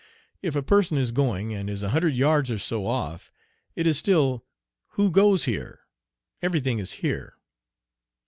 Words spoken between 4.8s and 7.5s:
"Who goes here?" Everything is "here."